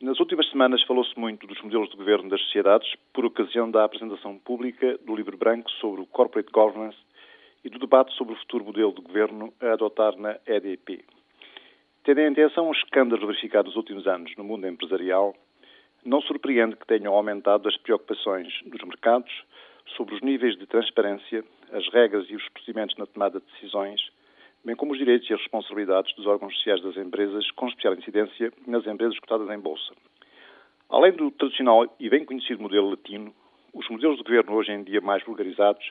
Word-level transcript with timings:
Nas 0.00 0.18
últimas 0.18 0.48
semanas 0.48 0.82
falou-se 0.84 1.12
muito 1.18 1.46
dos 1.46 1.60
modelos 1.60 1.90
de 1.90 1.96
governo 1.98 2.30
das 2.30 2.40
sociedades 2.44 2.90
por 3.12 3.22
ocasião 3.26 3.70
da 3.70 3.84
apresentação 3.84 4.38
pública 4.38 4.96
do 5.04 5.14
livro 5.14 5.36
branco 5.36 5.70
sobre 5.72 6.00
o 6.00 6.06
Corporate 6.06 6.50
Governance 6.50 6.96
e 7.62 7.68
do 7.68 7.78
debate 7.78 8.10
sobre 8.14 8.32
o 8.32 8.36
futuro 8.38 8.64
modelo 8.64 8.94
de 8.94 9.02
governo 9.02 9.52
a 9.60 9.74
adotar 9.74 10.16
na 10.16 10.38
EDP. 10.46 11.04
Tendo 12.02 12.18
em 12.18 12.28
atenção 12.28 12.70
os 12.70 12.78
escândalos 12.78 13.26
verificados 13.26 13.72
nos 13.72 13.76
últimos 13.76 14.06
anos 14.06 14.34
no 14.38 14.44
mundo 14.44 14.66
empresarial, 14.66 15.36
não 16.02 16.22
surpreende 16.22 16.76
que 16.76 16.86
tenham 16.86 17.12
aumentado 17.12 17.68
as 17.68 17.76
preocupações 17.76 18.48
dos 18.64 18.82
mercados 18.82 19.30
sobre 19.98 20.14
os 20.14 20.22
níveis 20.22 20.56
de 20.56 20.66
transparência, 20.66 21.44
as 21.72 21.86
regras 21.92 22.24
e 22.30 22.36
os 22.36 22.48
procedimentos 22.48 22.96
na 22.96 23.04
tomada 23.04 23.38
de 23.38 23.44
decisões 23.52 24.00
bem 24.64 24.76
como 24.76 24.92
os 24.92 24.98
direitos 24.98 25.28
e 25.28 25.34
as 25.34 25.40
responsabilidades 25.40 26.14
dos 26.14 26.26
órgãos 26.26 26.54
sociais 26.56 26.82
das 26.82 26.96
empresas, 26.96 27.50
com 27.52 27.68
especial 27.68 27.94
incidência 27.94 28.52
nas 28.66 28.86
empresas 28.86 29.18
cotadas 29.18 29.48
em 29.50 29.58
bolsa. 29.58 29.92
Além 30.88 31.12
do 31.12 31.30
tradicional 31.30 31.94
e 31.98 32.10
bem 32.10 32.24
conhecido 32.24 32.62
modelo 32.62 32.90
latino, 32.90 33.34
os 33.72 33.88
modelos 33.88 34.18
de 34.18 34.24
governo 34.24 34.54
hoje 34.54 34.72
em 34.72 34.82
dia 34.82 35.00
mais 35.00 35.24
vulgarizados 35.24 35.90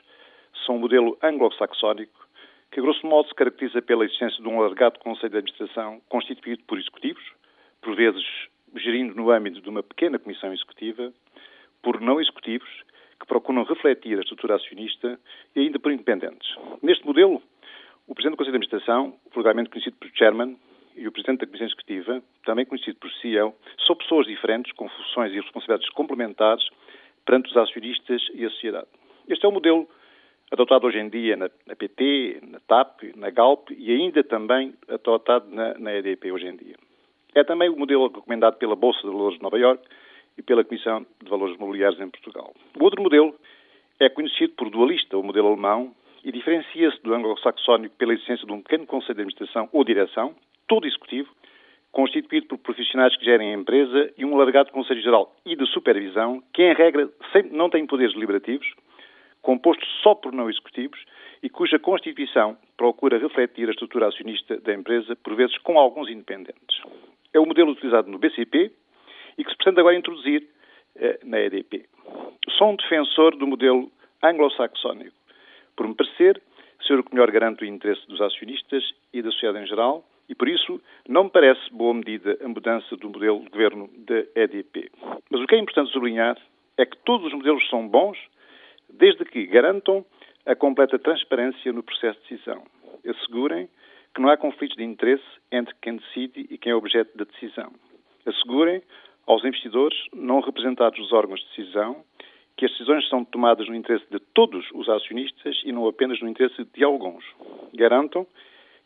são 0.66 0.76
o 0.76 0.78
modelo 0.78 1.18
anglo-saxónico, 1.22 2.28
que 2.70 2.80
grosso 2.80 3.06
modo 3.06 3.28
se 3.28 3.34
caracteriza 3.34 3.82
pela 3.82 4.04
existência 4.04 4.42
de 4.42 4.48
um 4.48 4.60
alargado 4.60 4.98
Conselho 4.98 5.30
de 5.30 5.38
Administração 5.38 6.00
constituído 6.08 6.62
por 6.64 6.78
executivos, 6.78 7.24
por 7.80 7.96
vezes 7.96 8.22
gerindo 8.76 9.14
no 9.14 9.30
âmbito 9.30 9.60
de 9.60 9.68
uma 9.68 9.82
pequena 9.82 10.18
comissão 10.18 10.52
executiva, 10.52 11.12
por 11.82 12.00
não 12.00 12.20
executivos, 12.20 12.68
que 13.18 13.26
procuram 13.26 13.64
refletir 13.64 14.18
a 14.18 14.22
estrutura 14.22 14.56
acionista 14.56 15.18
e 15.54 15.60
ainda 15.60 15.78
por 15.78 15.92
independentes. 15.92 16.56
Neste 16.82 17.04
modelo, 17.06 17.42
o 18.10 18.14
Presidente 18.14 18.34
do 18.34 18.38
Conselho 18.38 18.58
de 18.58 18.66
Administração, 18.66 19.14
vulgarmente 19.32 19.70
conhecido 19.70 19.96
por 19.96 20.10
Chairman, 20.12 20.56
e 20.96 21.06
o 21.06 21.12
Presidente 21.12 21.40
da 21.40 21.46
Comissão 21.46 21.68
Executiva, 21.68 22.20
também 22.44 22.66
conhecido 22.66 22.98
por 22.98 23.08
CEO, 23.12 23.54
são 23.86 23.94
pessoas 23.94 24.26
diferentes, 24.26 24.72
com 24.72 24.88
funções 24.88 25.32
e 25.32 25.36
responsabilidades 25.36 25.88
complementares 25.90 26.68
perante 27.24 27.48
os 27.48 27.56
acionistas 27.56 28.20
e 28.34 28.44
a 28.44 28.50
sociedade. 28.50 28.88
Este 29.28 29.46
é 29.46 29.48
o 29.48 29.52
modelo 29.52 29.88
adotado 30.50 30.88
hoje 30.88 30.98
em 30.98 31.08
dia 31.08 31.36
na, 31.36 31.48
PT, 31.76 32.40
na 32.48 32.58
TAP, 32.58 33.04
na 33.14 33.30
GALP 33.30 33.70
e 33.70 33.92
ainda 33.92 34.24
também 34.24 34.74
adotado 34.88 35.46
na, 35.48 35.78
na 35.78 35.94
EDP 35.94 36.32
hoje 36.32 36.48
em 36.48 36.56
dia. 36.56 36.74
É 37.32 37.44
também 37.44 37.68
o 37.68 37.76
modelo 37.76 38.08
recomendado 38.08 38.56
pela 38.56 38.74
Bolsa 38.74 39.02
de 39.02 39.06
Valores 39.06 39.36
de 39.36 39.42
Nova 39.44 39.56
Iorque 39.56 39.86
e 40.36 40.42
pela 40.42 40.64
Comissão 40.64 41.06
de 41.22 41.30
Valores 41.30 41.56
Mobiliários 41.56 42.00
em 42.00 42.10
Portugal. 42.10 42.52
O 42.76 42.82
outro 42.82 43.00
modelo 43.00 43.32
é 44.00 44.08
conhecido 44.08 44.54
por 44.54 44.68
dualista, 44.68 45.16
o 45.16 45.22
modelo 45.22 45.46
alemão, 45.46 45.94
e 46.24 46.32
diferencia-se 46.32 47.02
do 47.02 47.14
anglo-saxónico 47.14 47.96
pela 47.96 48.12
existência 48.12 48.46
de 48.46 48.52
um 48.52 48.60
pequeno 48.60 48.86
conselho 48.86 49.14
de 49.14 49.22
administração 49.22 49.68
ou 49.72 49.84
direção, 49.84 50.34
todo 50.68 50.86
executivo, 50.86 51.30
constituído 51.92 52.46
por 52.46 52.58
profissionais 52.58 53.16
que 53.16 53.24
gerem 53.24 53.50
a 53.50 53.58
empresa 53.58 54.12
e 54.16 54.24
um 54.24 54.34
alargado 54.34 54.70
Conselho 54.70 55.02
Geral 55.02 55.34
e 55.44 55.56
de 55.56 55.66
Supervisão, 55.66 56.42
que, 56.52 56.62
em 56.62 56.74
regra, 56.74 57.08
não 57.50 57.68
tem 57.68 57.86
poderes 57.86 58.14
deliberativos, 58.14 58.66
composto 59.42 59.84
só 60.02 60.14
por 60.14 60.32
não 60.32 60.48
executivos 60.48 61.00
e 61.42 61.48
cuja 61.48 61.78
constituição 61.78 62.56
procura 62.76 63.18
refletir 63.18 63.68
a 63.68 63.72
estrutura 63.72 64.08
acionista 64.08 64.58
da 64.60 64.74
empresa, 64.74 65.16
por 65.16 65.34
vezes 65.34 65.56
com 65.58 65.78
alguns 65.78 66.08
independentes. 66.08 66.80
É 67.32 67.40
o 67.40 67.46
modelo 67.46 67.72
utilizado 67.72 68.10
no 68.10 68.18
BCP 68.18 68.70
e 69.38 69.44
que 69.44 69.50
se 69.50 69.56
pretende 69.56 69.80
agora 69.80 69.96
introduzir 69.96 70.46
eh, 70.96 71.18
na 71.24 71.40
EDP. 71.40 71.86
Sou 72.50 72.70
um 72.70 72.76
defensor 72.76 73.36
do 73.36 73.46
modelo 73.46 73.90
anglo-saxónico, 74.22 75.16
por 75.80 75.88
me 75.88 75.94
parecer, 75.94 76.42
ser 76.86 76.98
o 76.98 77.02
que 77.02 77.14
melhor 77.14 77.30
garante 77.30 77.64
o 77.64 77.66
interesse 77.66 78.06
dos 78.06 78.20
acionistas 78.20 78.84
e 79.14 79.22
da 79.22 79.30
sociedade 79.30 79.64
em 79.64 79.66
geral, 79.66 80.04
e 80.28 80.34
por 80.34 80.46
isso 80.46 80.78
não 81.08 81.24
me 81.24 81.30
parece 81.30 81.72
boa 81.72 81.94
medida 81.94 82.36
a 82.44 82.46
mudança 82.46 82.94
do 82.98 83.08
modelo 83.08 83.40
de 83.40 83.48
governo 83.48 83.88
da 83.96 84.18
EDP. 84.42 84.90
Mas 85.30 85.40
o 85.40 85.46
que 85.46 85.54
é 85.54 85.58
importante 85.58 85.90
sublinhar 85.90 86.36
é 86.76 86.84
que 86.84 86.98
todos 86.98 87.28
os 87.28 87.32
modelos 87.32 87.66
são 87.70 87.88
bons, 87.88 88.18
desde 88.90 89.24
que 89.24 89.46
garantam 89.46 90.04
a 90.44 90.54
completa 90.54 90.98
transparência 90.98 91.72
no 91.72 91.82
processo 91.82 92.20
de 92.24 92.36
decisão. 92.36 92.62
Assegurem 93.08 93.66
que 94.14 94.20
não 94.20 94.28
há 94.28 94.36
conflitos 94.36 94.76
de 94.76 94.84
interesse 94.84 95.24
entre 95.50 95.74
quem 95.80 95.96
decide 95.96 96.46
e 96.50 96.58
quem 96.58 96.72
é 96.72 96.74
objeto 96.74 97.16
da 97.16 97.24
decisão. 97.24 97.72
Assegurem 98.26 98.82
aos 99.26 99.42
investidores, 99.46 99.96
não 100.12 100.40
representados 100.40 101.00
dos 101.00 101.10
órgãos 101.10 101.40
de 101.40 101.46
decisão, 101.56 102.04
que 102.60 102.66
as 102.66 102.72
decisões 102.72 103.08
são 103.08 103.24
tomadas 103.24 103.66
no 103.68 103.74
interesse 103.74 104.04
de 104.10 104.18
todos 104.34 104.68
os 104.74 104.86
acionistas 104.86 105.58
e 105.64 105.72
não 105.72 105.88
apenas 105.88 106.20
no 106.20 106.28
interesse 106.28 106.62
de 106.62 106.84
alguns. 106.84 107.24
Garantam 107.72 108.26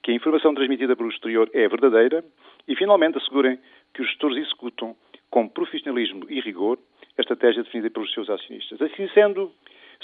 que 0.00 0.12
a 0.12 0.14
informação 0.14 0.54
transmitida 0.54 0.94
pelo 0.94 1.08
exterior 1.08 1.50
é 1.52 1.66
verdadeira 1.66 2.24
e, 2.68 2.76
finalmente, 2.76 3.18
assegurem 3.18 3.58
que 3.92 4.00
os 4.00 4.06
gestores 4.06 4.46
executam 4.46 4.94
com 5.28 5.48
profissionalismo 5.48 6.24
e 6.30 6.40
rigor 6.40 6.78
a 7.18 7.20
estratégia 7.20 7.64
definida 7.64 7.90
pelos 7.90 8.14
seus 8.14 8.30
acionistas. 8.30 8.80
Assim 8.80 9.08
sendo, 9.08 9.50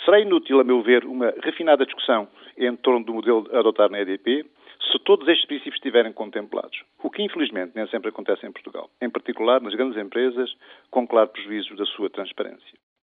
será 0.05 0.19
inútil, 0.19 0.59
a 0.59 0.65
meu 0.65 0.83
ver, 0.83 1.05
uma 1.05 1.33
refinada 1.41 1.87
discussão 1.87 2.27
em 2.59 2.75
torno 2.75 3.05
do 3.05 3.15
modelo 3.15 3.49
a 3.53 3.61
adotar 3.61 3.89
na 3.89 4.01
EDP 4.01 4.47
se 4.91 4.99
todos 5.05 5.29
estes 5.29 5.47
princípios 5.47 5.77
estiverem 5.77 6.13
contemplados, 6.13 6.83
o 7.05 7.09
que 7.09 7.23
infelizmente 7.23 7.71
nem 7.77 7.87
sempre 7.87 8.09
acontece 8.09 8.45
em 8.45 8.51
Portugal, 8.51 8.91
em 9.01 9.09
particular 9.09 9.61
nas 9.61 9.77
grandes 9.77 9.97
empresas, 9.97 10.53
com 10.91 11.07
claro 11.07 11.29
prejuízo 11.29 11.77
da 11.77 11.85
sua 11.85 12.11
transparência. 12.11 12.90